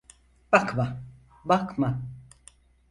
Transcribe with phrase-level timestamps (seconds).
[0.51, 1.01] Bakma,
[1.45, 2.01] bakma.